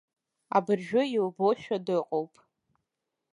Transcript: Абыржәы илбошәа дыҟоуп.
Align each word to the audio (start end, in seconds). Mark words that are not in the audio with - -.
Абыржәы 0.57 1.01
илбошәа 1.15 1.77
дыҟоуп. 1.85 2.33